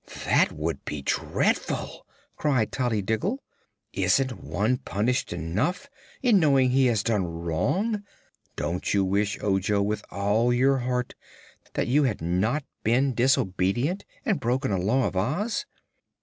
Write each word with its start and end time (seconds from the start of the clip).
"That 0.25 0.51
would 0.51 0.83
be 0.83 1.03
dreadful!" 1.03 2.07
cried 2.35 2.71
Tollydiggle. 2.71 3.37
"Isn't 3.93 4.43
one 4.43 4.77
punished 4.77 5.31
enough 5.31 5.91
in 6.23 6.39
knowing 6.39 6.71
he 6.71 6.87
has 6.87 7.03
done 7.03 7.23
wrong? 7.27 8.03
Don't 8.55 8.95
you 8.95 9.05
wish, 9.05 9.37
Ojo, 9.43 9.79
with 9.83 10.03
all 10.09 10.51
your 10.51 10.79
heart, 10.79 11.13
that 11.75 11.85
you 11.85 12.05
had 12.05 12.19
not 12.19 12.63
been 12.83 13.13
disobedient 13.13 14.03
and 14.25 14.39
broken 14.39 14.71
a 14.71 14.79
Law 14.79 15.05
of 15.05 15.15
Oz?" 15.15 15.67